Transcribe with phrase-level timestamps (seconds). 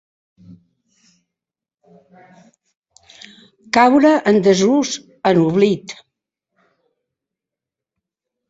[3.79, 4.95] Caure en desús,
[5.33, 5.95] en oblit.